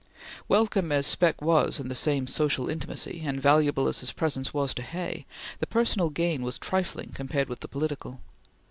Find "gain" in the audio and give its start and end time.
6.09-6.41